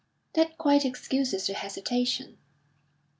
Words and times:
"That 0.33 0.57
quite 0.57 0.83
excuses 0.83 1.47
your 1.47 1.59
hesitation." 1.59 2.39